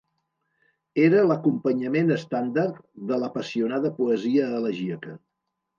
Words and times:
Era 1.03 1.25
l'acompanyament 1.31 2.09
estàndard 2.17 2.81
de 3.13 3.21
l'apassionada 3.25 3.95
poesia 4.01 4.51
elegíaca. 4.63 5.19